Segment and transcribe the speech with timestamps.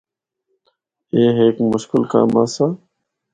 [1.13, 2.65] اے ہک مشکل کم آسا۔